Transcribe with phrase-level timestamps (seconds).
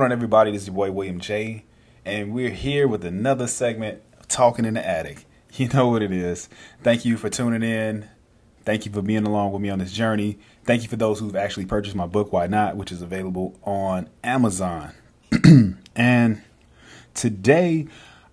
[0.00, 0.50] going on, everybody?
[0.50, 1.62] This is your boy William J,
[2.06, 5.26] and we're here with another segment of Talking in the Attic.
[5.52, 6.48] You know what it is.
[6.82, 8.08] Thank you for tuning in.
[8.64, 10.38] Thank you for being along with me on this journey.
[10.64, 14.08] Thank you for those who've actually purchased my book, Why Not, which is available on
[14.24, 14.92] Amazon.
[15.96, 16.40] and
[17.12, 17.88] today,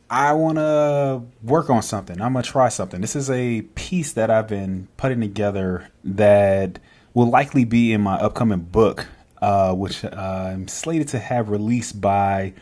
[0.09, 2.21] I want to work on something.
[2.21, 3.01] I'm going to try something.
[3.01, 6.79] This is a piece that I've been putting together that
[7.13, 9.07] will likely be in my upcoming book
[9.41, 12.53] uh, which uh, I'm slated to have released by,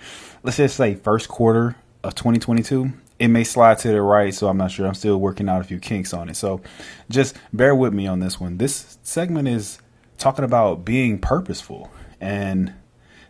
[0.43, 2.91] let's just say, first quarter of 2022.
[3.17, 4.85] It may slide to the right, so I'm not sure.
[4.85, 6.35] I'm still working out a few kinks on it.
[6.35, 6.61] So
[7.09, 8.57] just bear with me on this one.
[8.57, 9.79] This segment is
[10.17, 12.73] talking about being purposeful and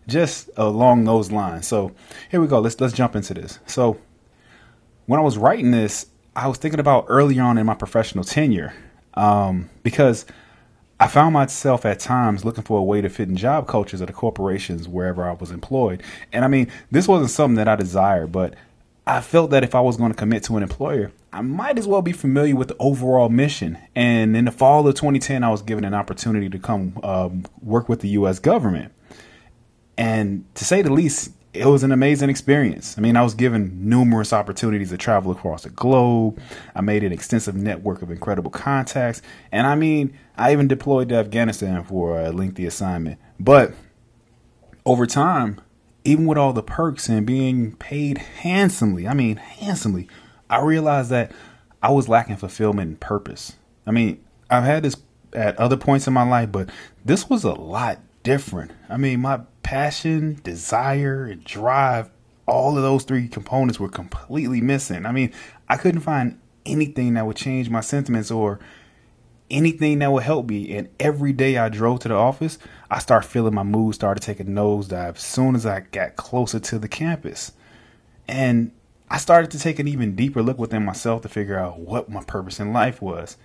[0.08, 1.68] just along those lines.
[1.68, 1.94] So
[2.30, 2.60] here we go.
[2.60, 3.60] Let's let's jump into this.
[3.68, 4.00] So
[5.06, 8.74] when I was writing this, I was thinking about early on in my professional tenure
[9.14, 10.26] um, because
[11.00, 14.08] I found myself at times looking for a way to fit in job cultures of
[14.08, 16.02] the corporations wherever I was employed.
[16.32, 18.54] And I mean, this wasn't something that I desired, but
[19.06, 21.86] I felt that if I was going to commit to an employer, I might as
[21.86, 23.78] well be familiar with the overall mission.
[23.94, 27.90] And in the fall of 2010, I was given an opportunity to come um, work
[27.90, 28.40] with the U.S.
[28.40, 28.94] government.
[29.98, 32.98] And to say the least, it was an amazing experience.
[32.98, 36.40] I mean, I was given numerous opportunities to travel across the globe.
[36.76, 39.22] I made an extensive network of incredible contacts.
[39.52, 43.20] And I mean, I even deployed to Afghanistan for a lengthy assignment.
[43.40, 43.74] But
[44.86, 45.62] over time,
[46.04, 50.08] even with all the perks and being paid handsomely, I mean, handsomely,
[50.50, 51.32] I realized that
[51.82, 53.54] I was lacking fulfillment and purpose.
[53.88, 54.98] I mean, I've had this
[55.34, 56.70] at other points in my life, but
[57.04, 58.72] this was a lot different.
[58.90, 62.12] I mean, my passion, desire, and drive,
[62.46, 65.08] all of those three components were completely missing.
[65.08, 65.34] I mean,
[65.68, 68.60] I couldn't find anything that would change my sentiments or
[69.50, 70.78] anything that would help me.
[70.78, 72.60] And every day I drove to the office,
[72.92, 76.78] I started feeling my mood started a nosedive as soon as I got closer to
[76.78, 77.52] the campus.
[78.28, 78.72] And
[79.10, 82.24] I started to take an even deeper look within myself to figure out what my
[82.24, 83.36] purpose in life was.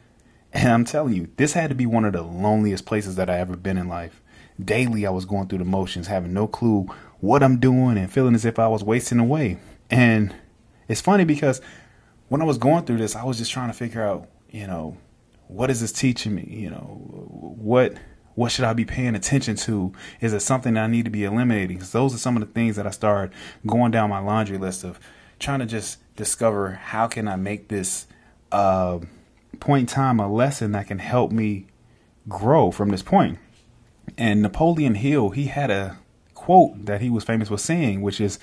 [0.53, 3.39] And I'm telling you, this had to be one of the loneliest places that I
[3.39, 4.20] ever been in life
[4.65, 6.89] daily I was going through the motions, having no clue
[7.21, 9.59] what I'm doing and feeling as if I was wasting away.
[9.91, 10.35] And
[10.89, 11.61] it's funny because
[12.29, 14.97] when I was going through this, I was just trying to figure out, you know,
[15.49, 16.47] what is this teaching me?
[16.49, 17.03] You know,
[17.59, 17.95] what
[18.35, 19.93] what should I be paying attention to?
[20.21, 21.77] Is it something that I need to be eliminating?
[21.77, 24.85] Because those are some of the things that I started going down my laundry list
[24.85, 25.01] of
[25.39, 28.07] trying to just discover how can I make this
[28.53, 29.01] uh,
[29.59, 31.67] point in time a lesson that can help me
[32.29, 33.39] grow from this point.
[34.21, 35.97] And Napoleon Hill, he had a
[36.35, 38.39] quote that he was famous for saying, which is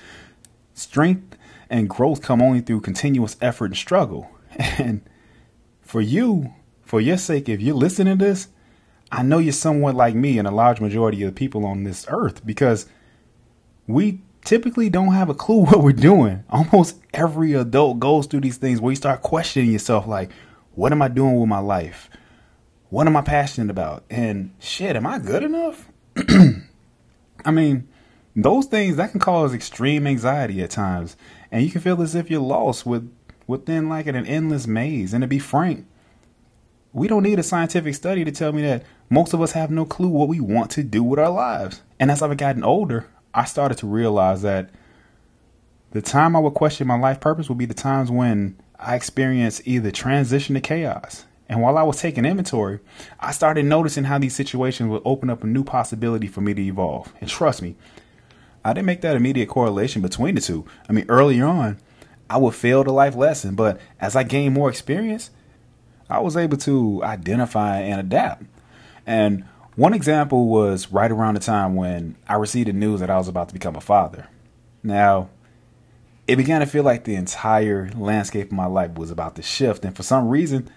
[0.74, 1.38] strength
[1.70, 4.28] and growth come only through continuous effort and struggle.
[4.58, 5.02] And
[5.80, 6.52] for you,
[6.82, 8.48] for your sake, if you're listening to this,
[9.12, 12.04] I know you're somewhat like me and a large majority of the people on this
[12.08, 12.86] earth because
[13.86, 16.42] we typically don't have a clue what we're doing.
[16.50, 20.30] Almost every adult goes through these things where you start questioning yourself like,
[20.74, 22.10] what am I doing with my life?
[22.90, 24.04] What am I passionate about?
[24.08, 25.88] And shit, am I good enough?
[27.44, 27.86] I mean,
[28.34, 31.16] those things that can cause extreme anxiety at times,
[31.52, 33.12] and you can feel as if you're lost with
[33.46, 35.12] within like an endless maze.
[35.12, 35.86] And to be frank,
[36.92, 39.84] we don't need a scientific study to tell me that most of us have no
[39.84, 41.82] clue what we want to do with our lives.
[42.00, 44.70] And as I've gotten older, I started to realize that
[45.90, 49.60] the time I would question my life purpose would be the times when I experience
[49.64, 52.80] either transition to chaos and while I was taking inventory,
[53.18, 56.62] I started noticing how these situations would open up a new possibility for me to
[56.62, 57.12] evolve.
[57.20, 57.74] And trust me,
[58.64, 60.66] I didn't make that immediate correlation between the two.
[60.88, 61.78] I mean, early on,
[62.28, 65.30] I would fail the life lesson, but as I gained more experience,
[66.10, 68.44] I was able to identify and adapt.
[69.06, 69.44] And
[69.74, 73.28] one example was right around the time when I received the news that I was
[73.28, 74.28] about to become a father.
[74.82, 75.30] Now,
[76.26, 79.84] it began to feel like the entire landscape of my life was about to shift,
[79.84, 80.68] and for some reason,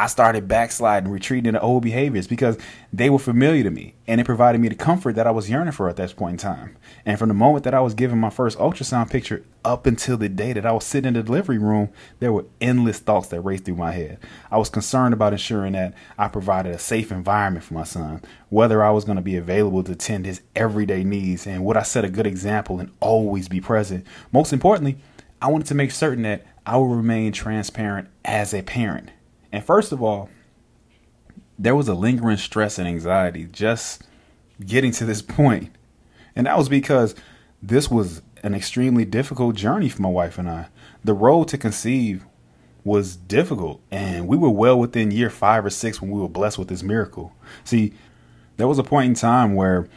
[0.00, 2.56] I started backsliding, retreating into old behaviors because
[2.90, 5.74] they were familiar to me and it provided me the comfort that I was yearning
[5.74, 6.78] for at that point in time.
[7.04, 10.30] And from the moment that I was given my first ultrasound picture up until the
[10.30, 13.66] day that I was sitting in the delivery room, there were endless thoughts that raced
[13.66, 14.18] through my head.
[14.50, 18.82] I was concerned about ensuring that I provided a safe environment for my son, whether
[18.82, 22.06] I was going to be available to tend his everyday needs, and would I set
[22.06, 24.06] a good example and always be present.
[24.32, 24.96] Most importantly,
[25.42, 29.10] I wanted to make certain that I would remain transparent as a parent
[29.52, 30.28] and first of all,
[31.58, 34.02] there was a lingering stress and anxiety just
[34.64, 35.74] getting to this point.
[36.34, 37.14] And that was because
[37.62, 40.68] this was an extremely difficult journey for my wife and I.
[41.04, 42.24] The road to conceive
[42.82, 46.58] was difficult, and we were well within year five or six when we were blessed
[46.58, 47.34] with this miracle.
[47.64, 47.92] See,
[48.56, 49.88] there was a point in time where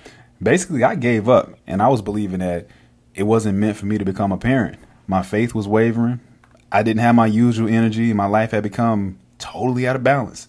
[0.42, 2.68] basically I gave up and I was believing that
[3.16, 4.78] it wasn't meant for me to become a parent.
[5.08, 6.20] My faith was wavering.
[6.72, 8.12] I didn't have my usual energy.
[8.14, 10.48] My life had become totally out of balance.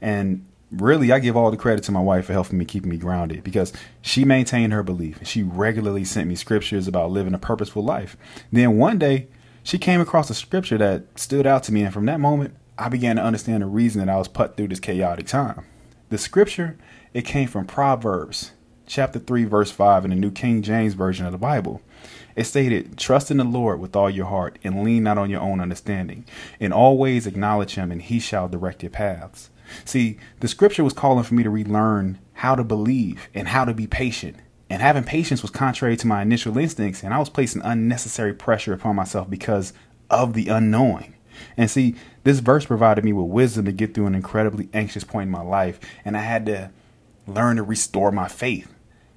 [0.00, 2.96] And really, I give all the credit to my wife for helping me keep me
[2.96, 7.84] grounded because she maintained her belief she regularly sent me scriptures about living a purposeful
[7.84, 8.16] life.
[8.50, 9.28] Then one day,
[9.64, 12.88] she came across a scripture that stood out to me, and from that moment, I
[12.88, 15.64] began to understand the reason that I was put through this chaotic time.
[16.08, 16.76] The scripture,
[17.14, 18.52] it came from Proverbs
[18.86, 21.80] chapter 3 verse 5 in the New King James version of the Bible.
[22.34, 25.40] It stated, Trust in the Lord with all your heart and lean not on your
[25.40, 26.24] own understanding.
[26.58, 29.50] In all ways acknowledge him and he shall direct your paths.
[29.84, 33.74] See, the scripture was calling for me to relearn how to believe and how to
[33.74, 34.36] be patient.
[34.68, 38.72] And having patience was contrary to my initial instincts, and I was placing unnecessary pressure
[38.72, 39.74] upon myself because
[40.08, 41.14] of the unknowing.
[41.56, 41.94] And see,
[42.24, 45.42] this verse provided me with wisdom to get through an incredibly anxious point in my
[45.42, 46.70] life, and I had to
[47.26, 48.71] learn to restore my faith.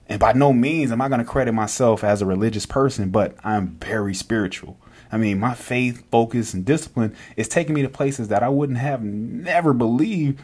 [0.07, 3.35] And by no means am I going to credit myself as a religious person, but
[3.43, 4.77] I'm very spiritual.
[5.11, 8.79] I mean, my faith, focus, and discipline is taking me to places that I wouldn't
[8.79, 10.41] have never believed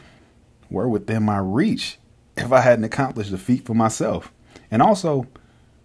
[0.69, 1.99] were within my reach
[2.37, 4.31] if I hadn't accomplished the feat for myself.
[4.71, 5.27] And also,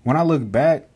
[0.05, 0.89] when I look back,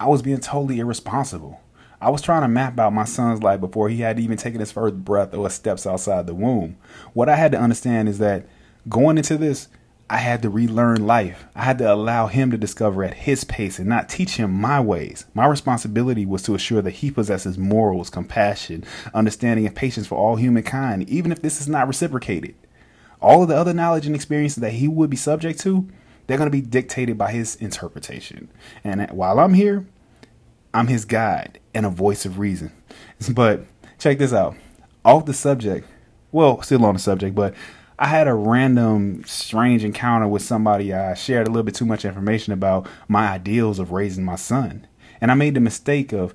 [0.00, 1.60] I was being totally irresponsible.
[2.00, 4.72] I was trying to map out my son's life before he had even taken his
[4.72, 6.76] first breath or steps outside the womb.
[7.12, 8.44] What I had to understand is that
[8.88, 9.68] going into this,
[10.12, 11.46] I had to relearn life.
[11.56, 14.78] I had to allow him to discover at his pace and not teach him my
[14.78, 15.24] ways.
[15.32, 20.36] My responsibility was to assure that he possesses morals, compassion, understanding, and patience for all
[20.36, 22.54] humankind, even if this is not reciprocated.
[23.22, 25.88] All of the other knowledge and experiences that he would be subject to,
[26.26, 28.50] they're going to be dictated by his interpretation.
[28.84, 29.86] And while I'm here,
[30.74, 32.70] I'm his guide and a voice of reason.
[33.32, 33.64] But
[33.98, 34.56] check this out.
[35.06, 35.88] Off the subject,
[36.32, 37.54] well, still on the subject, but
[38.02, 42.04] I had a random strange encounter with somebody I shared a little bit too much
[42.04, 44.88] information about my ideals of raising my son.
[45.20, 46.34] And I made the mistake of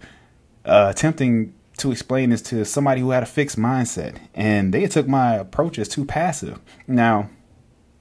[0.64, 4.18] uh, attempting to explain this to somebody who had a fixed mindset.
[4.34, 6.62] And they took my approach as too passive.
[6.88, 7.30] Now,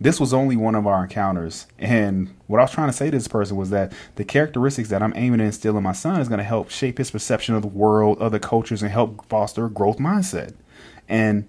[0.00, 1.66] this was only one of our encounters.
[1.76, 5.02] And what I was trying to say to this person was that the characteristics that
[5.02, 7.62] I'm aiming to instill in my son is going to help shape his perception of
[7.62, 10.54] the world, other cultures, and help foster a growth mindset.
[11.08, 11.48] And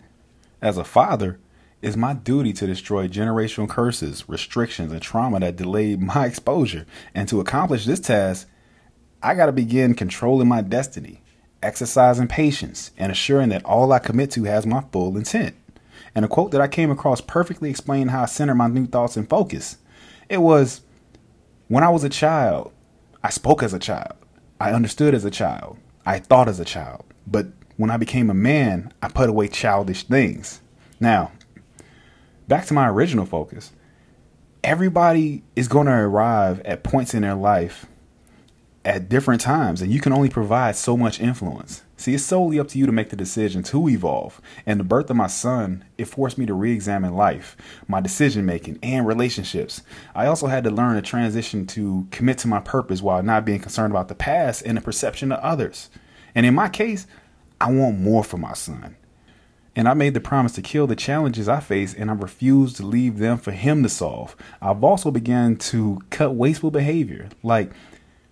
[0.64, 1.38] as a father,
[1.82, 6.86] it's my duty to destroy generational curses, restrictions, and trauma that delayed my exposure.
[7.14, 8.50] And to accomplish this task,
[9.22, 11.22] I got to begin controlling my destiny,
[11.62, 15.56] exercising patience, and assuring that all I commit to has my full intent.
[16.16, 19.18] And a quote that I came across perfectly explained how I center my new thoughts
[19.18, 19.78] and focus.
[20.30, 20.82] It was
[21.68, 22.72] When I was a child,
[23.24, 24.14] I spoke as a child,
[24.60, 27.04] I understood as a child, I thought as a child.
[27.28, 30.62] But when I became a man, I put away childish things.
[31.00, 31.32] Now,
[32.48, 33.72] back to my original focus.
[34.64, 37.86] Everybody is going to arrive at points in their life
[38.88, 41.84] at different times, and you can only provide so much influence.
[41.98, 44.40] See, it's solely up to you to make the decision to evolve.
[44.66, 47.58] And the birth of my son, it forced me to re examine life,
[47.88, 49.82] my decision making, and relationships.
[50.16, 53.60] I also had to learn to transition to commit to my purpose while not being
[53.60, 55.90] concerned about the past and the perception of others.
[56.34, 57.08] And in my case,
[57.60, 58.96] I want more for my son.
[59.78, 62.84] And I made the promise to kill the challenges I face, and I refused to
[62.84, 64.36] leave them for him to solve.
[64.60, 67.30] I've also begun to cut wasteful behavior.
[67.44, 67.72] Like,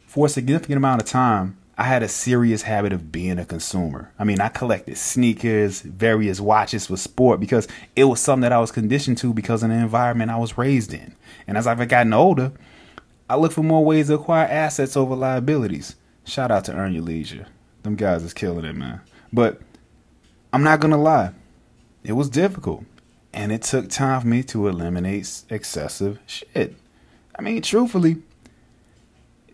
[0.07, 4.11] for a significant amount of time, I had a serious habit of being a consumer.
[4.17, 8.59] I mean, I collected sneakers, various watches for sport because it was something that I
[8.59, 11.13] was conditioned to because of the environment I was raised in.
[11.45, 12.53] And as I've gotten older,
[13.29, 15.95] I look for more ways to acquire assets over liabilities.
[16.23, 17.45] Shout out to Earn Your Leisure.
[17.83, 19.01] Them guys is killing it, man.
[19.31, 19.61] But
[20.55, 21.33] I'm not going to lie,
[22.05, 22.85] it was difficult.
[23.33, 26.77] And it took time for me to eliminate excessive shit.
[27.37, 28.23] I mean, truthfully,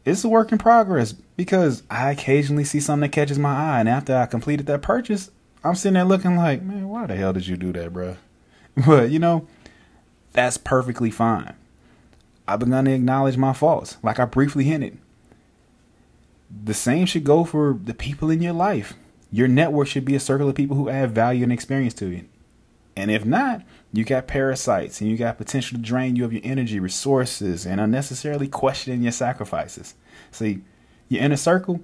[0.05, 3.79] it's a work in progress because I occasionally see something that catches my eye.
[3.79, 5.31] And after I completed that purchase,
[5.63, 8.17] I'm sitting there looking like, man, why the hell did you do that, bro?
[8.85, 9.47] But, you know,
[10.33, 11.55] that's perfectly fine.
[12.47, 14.99] I've begun to acknowledge my faults, like I briefly hinted.
[16.63, 18.93] The same should go for the people in your life.
[19.31, 22.25] Your network should be a circle of people who add value and experience to you.
[22.95, 26.41] And if not, you got parasites and you got potential to drain you of your
[26.43, 29.95] energy, resources, and unnecessarily questioning your sacrifices.
[30.31, 30.61] See,
[31.07, 31.81] your inner circle,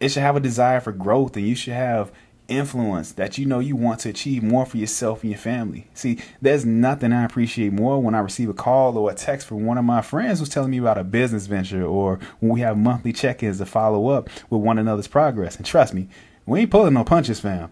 [0.00, 2.12] it should have a desire for growth and you should have
[2.46, 5.88] influence that you know you want to achieve more for yourself and your family.
[5.94, 9.64] See, there's nothing I appreciate more when I receive a call or a text from
[9.64, 12.76] one of my friends who's telling me about a business venture or when we have
[12.76, 15.56] monthly check-ins to follow up with one another's progress.
[15.56, 16.08] And trust me,
[16.46, 17.70] we ain't pulling no punches, fam.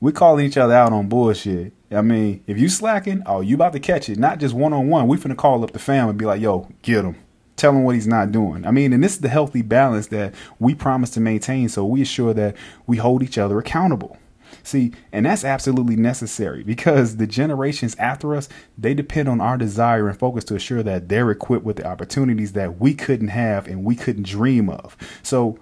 [0.00, 1.72] We calling each other out on bullshit.
[1.90, 4.18] I mean, if you slacking, oh, you about to catch it.
[4.18, 5.08] Not just one on one.
[5.08, 7.16] We finna call up the fam and be like, yo, get him.
[7.56, 8.66] tell him what he's not doing.
[8.66, 11.68] I mean, and this is the healthy balance that we promise to maintain.
[11.68, 14.18] So we assure that we hold each other accountable.
[14.62, 20.08] See, and that's absolutely necessary because the generations after us, they depend on our desire
[20.08, 23.84] and focus to assure that they're equipped with the opportunities that we couldn't have and
[23.84, 24.96] we couldn't dream of.
[25.22, 25.58] So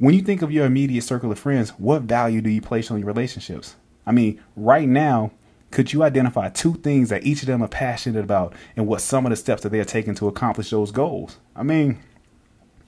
[0.00, 2.98] when you think of your immediate circle of friends, what value do you place on
[2.98, 3.76] your relationships?
[4.06, 5.30] I mean, right now,
[5.70, 9.26] could you identify two things that each of them are passionate about and what some
[9.26, 11.36] of the steps that they are taking to accomplish those goals?
[11.54, 11.98] I mean,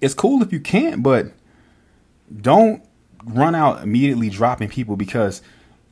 [0.00, 1.26] it's cool if you can't, but
[2.34, 2.82] don't
[3.26, 5.42] run out immediately dropping people because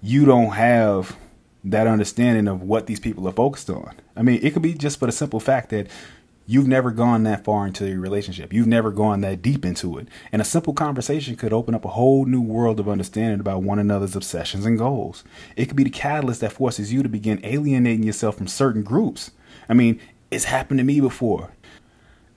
[0.00, 1.19] you don't have
[1.65, 3.95] that understanding of what these people are focused on.
[4.17, 5.89] I mean, it could be just for the simple fact that
[6.50, 8.52] you've never gone that far into your relationship.
[8.52, 10.09] You've never gone that deep into it.
[10.33, 13.78] And a simple conversation could open up a whole new world of understanding about one
[13.78, 15.23] another's obsessions and goals.
[15.54, 19.30] It could be the catalyst that forces you to begin alienating yourself from certain groups.
[19.69, 20.00] I mean,
[20.33, 21.52] it's happened to me before.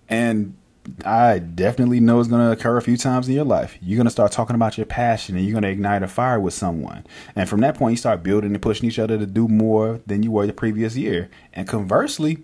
[0.07, 0.57] And
[1.03, 3.79] I definitely know it's going to occur a few times in your life.
[3.81, 6.39] You're going to start talking about your passion and you're going to ignite a fire
[6.39, 7.03] with someone.
[7.35, 10.21] And from that point, you start building and pushing each other to do more than
[10.21, 11.31] you were the previous year.
[11.51, 12.43] And conversely,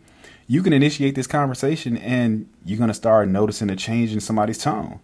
[0.50, 4.58] you can initiate this conversation and you're going to start noticing a change in somebody's
[4.58, 5.00] tone.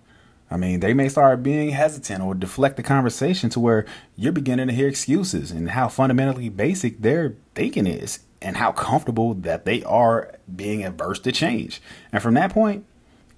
[0.49, 3.85] I mean, they may start being hesitant or deflect the conversation to where
[4.15, 9.35] you're beginning to hear excuses and how fundamentally basic their thinking is and how comfortable
[9.35, 11.79] that they are being averse to change.
[12.11, 12.83] And from that point,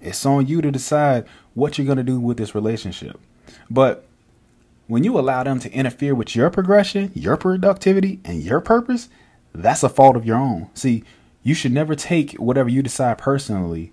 [0.00, 3.20] it's on you to decide what you're going to do with this relationship.
[3.68, 4.06] But
[4.86, 9.10] when you allow them to interfere with your progression, your productivity, and your purpose,
[9.54, 10.70] that's a fault of your own.
[10.72, 11.04] See,
[11.48, 13.90] you should never take whatever you decide personally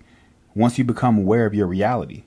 [0.54, 2.24] once you become aware of your reality.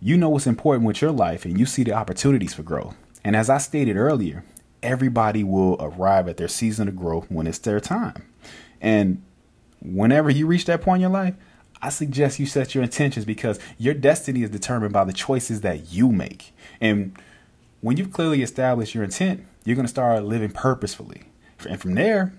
[0.00, 2.94] You know what's important with your life and you see the opportunities for growth.
[3.24, 4.44] And as I stated earlier,
[4.82, 8.30] everybody will arrive at their season of growth when it's their time.
[8.78, 9.22] And
[9.80, 11.36] whenever you reach that point in your life,
[11.80, 15.90] I suggest you set your intentions because your destiny is determined by the choices that
[15.90, 16.52] you make.
[16.82, 17.18] And
[17.80, 21.22] when you've clearly established your intent, you're going to start living purposefully.
[21.66, 22.34] And from there,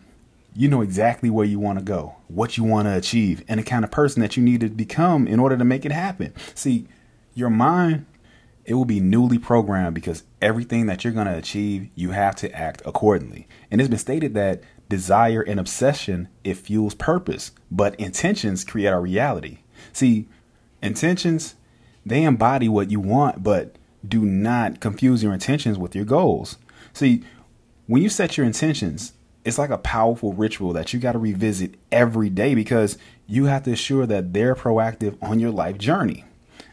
[0.57, 3.63] you know exactly where you want to go, what you want to achieve, and the
[3.63, 6.33] kind of person that you need to become in order to make it happen.
[6.55, 6.87] See,
[7.35, 8.07] your mind,
[8.65, 12.51] it will be newly programmed because everything that you're going to achieve, you have to
[12.51, 13.47] act accordingly.
[13.69, 19.01] And it's been stated that desire and obsession, it fuels purpose, but intentions create our
[19.01, 19.59] reality.
[19.93, 20.27] See,
[20.81, 21.53] intentions,
[22.03, 26.57] they embody what you want, but do not confuse your intentions with your goals.
[26.93, 27.23] See,
[27.85, 29.13] when you set your intentions,
[29.47, 33.63] it's like a powerful ritual that you got to revisit every day because you have
[33.63, 36.25] to assure that they're proactive on your life journey.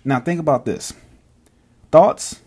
[0.04, 0.92] Now, think about this
[1.92, 2.40] thoughts,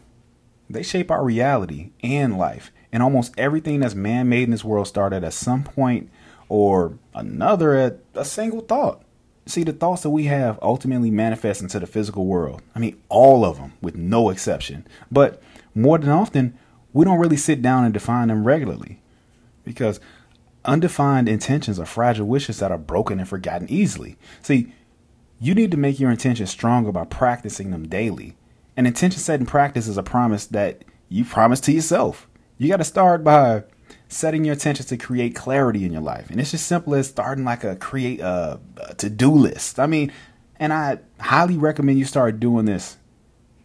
[0.70, 2.74] they shape our reality and life.
[2.92, 6.10] And almost everything that's man made in this world started at some point
[6.50, 9.04] or another at a single thought.
[9.46, 12.62] See, the thoughts that we have ultimately manifest into the physical world.
[12.76, 14.86] I mean, all of them, with no exception.
[15.10, 15.42] But
[15.74, 16.58] more than often,
[16.92, 19.00] we don't really sit down and define them regularly
[19.64, 20.00] because
[20.68, 24.18] undefined intentions are fragile wishes that are broken and forgotten easily.
[24.42, 24.74] See,
[25.40, 28.36] you need to make your intentions stronger by practicing them daily.
[28.76, 32.28] An intention setting practice is a promise that you promise to yourself.
[32.58, 33.64] You got to start by
[34.10, 36.30] setting your intentions to create clarity in your life.
[36.30, 39.80] And it's just simple as starting like a create a, a to-do list.
[39.80, 40.12] I mean,
[40.60, 42.98] and I highly recommend you start doing this.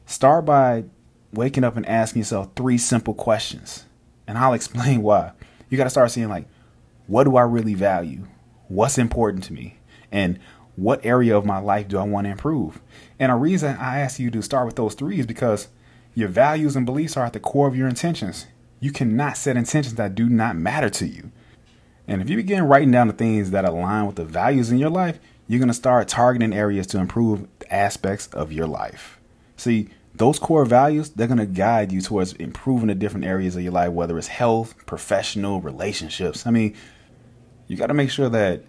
[0.07, 0.85] Start by
[1.33, 3.87] waking up and asking yourself three simple questions.
[4.27, 5.33] And I'll explain why
[5.69, 6.47] you got to start seeing like,
[7.07, 8.27] what do I really value?
[8.69, 9.79] What's important to me?
[10.11, 10.39] And
[10.77, 12.81] what area of my life do I want to improve?
[13.19, 15.69] And a reason I ask you to start with those three is because
[16.15, 18.47] your values and beliefs are at the core of your intentions.
[18.81, 21.31] You cannot set intentions that do not matter to you.
[22.09, 24.91] And if you begin writing down the things that align with the values in your
[24.91, 29.21] life, you're going to start targeting areas to improve aspects of your life.
[29.57, 29.89] See,
[30.23, 33.73] those core values, they're going to guide you towards improving the different areas of your
[33.73, 36.47] life, whether it's health, professional, relationships.
[36.47, 36.77] I mean,
[37.67, 38.63] you got to make sure that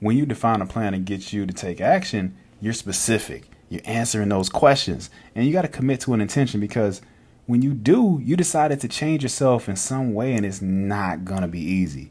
[0.00, 3.44] when you define a plan and get you to take action, you're specific.
[3.68, 5.08] You're answering those questions.
[5.36, 7.00] And you got to commit to an intention because
[7.46, 11.42] when you do, you decided to change yourself in some way and it's not going
[11.42, 12.10] to be easy.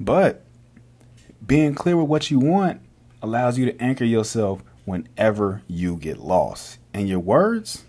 [0.00, 0.42] But
[1.46, 2.80] being clear with what you want
[3.20, 6.78] allows you to anchor yourself whenever you get lost.
[6.94, 7.84] And your words,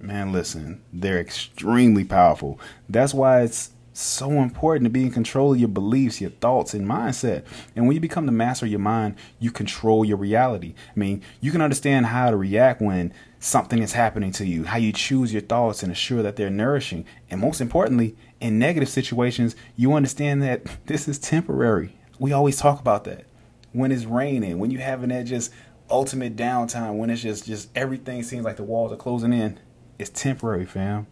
[0.00, 2.60] man, listen, they're extremely powerful.
[2.88, 6.86] That's why it's so important to be in control of your beliefs, your thoughts, and
[6.86, 7.44] mindset.
[7.74, 10.74] And when you become the master of your mind, you control your reality.
[10.94, 14.76] I mean, you can understand how to react when something is happening to you, how
[14.76, 17.06] you choose your thoughts and assure that they're nourishing.
[17.30, 21.96] And most importantly, in negative situations, you understand that this is temporary.
[22.18, 23.24] We always talk about that.
[23.72, 25.52] When it's raining, when you're having that just
[25.88, 29.58] ultimate downtime when it's just just everything seems like the walls are closing in,
[29.98, 31.06] it's temporary, fam.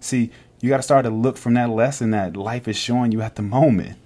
[0.00, 0.30] See,
[0.60, 3.36] you got to start to look from that lesson that life is showing you at
[3.36, 3.98] the moment.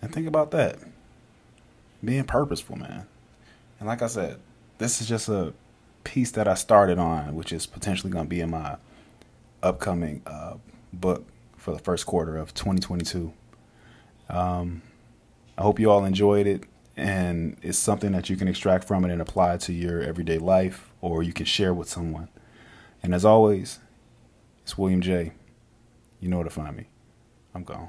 [0.00, 0.78] And think about that.
[2.04, 3.06] Being purposeful, man.
[3.78, 4.38] And like I said,
[4.78, 5.52] this is just a
[6.04, 8.76] piece that I started on, which is potentially going to be in my
[9.62, 10.54] upcoming uh,
[10.92, 11.26] book
[11.56, 13.32] for the first quarter of 2022.
[14.28, 14.82] Um,
[15.56, 16.64] I hope you all enjoyed it
[16.96, 20.90] and it's something that you can extract from it and apply to your everyday life
[21.00, 22.28] or you can share with someone.
[23.02, 23.78] And as always,
[24.62, 25.32] it's William J.
[26.20, 26.86] You know where to find me.
[27.54, 27.88] I'm gone.